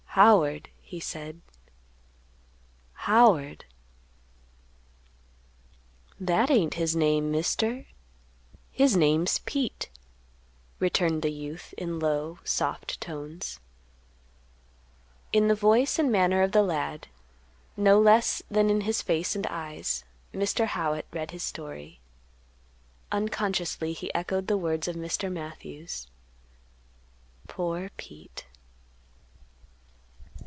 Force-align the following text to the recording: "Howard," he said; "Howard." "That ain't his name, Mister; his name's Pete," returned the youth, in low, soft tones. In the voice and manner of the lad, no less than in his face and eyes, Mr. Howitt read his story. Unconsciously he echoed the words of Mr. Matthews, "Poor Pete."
"Howard," 0.15 0.67
he 0.81 0.99
said; 0.99 1.39
"Howard." 3.07 3.63
"That 6.19 6.49
ain't 6.51 6.73
his 6.73 6.97
name, 6.97 7.31
Mister; 7.31 7.85
his 8.71 8.97
name's 8.97 9.39
Pete," 9.39 9.89
returned 10.79 11.21
the 11.21 11.31
youth, 11.31 11.73
in 11.77 11.97
low, 11.97 12.39
soft 12.43 12.99
tones. 12.99 13.61
In 15.31 15.47
the 15.47 15.55
voice 15.55 15.97
and 15.97 16.11
manner 16.11 16.41
of 16.41 16.51
the 16.51 16.61
lad, 16.61 17.07
no 17.77 17.97
less 17.97 18.43
than 18.51 18.69
in 18.69 18.81
his 18.81 19.01
face 19.01 19.33
and 19.33 19.47
eyes, 19.47 20.03
Mr. 20.33 20.65
Howitt 20.67 21.07
read 21.13 21.31
his 21.31 21.41
story. 21.43 22.01
Unconsciously 23.13 23.93
he 23.93 24.13
echoed 24.13 24.47
the 24.47 24.57
words 24.57 24.89
of 24.89 24.97
Mr. 24.97 25.31
Matthews, 25.31 26.07
"Poor 27.47 27.91
Pete." 27.95 28.43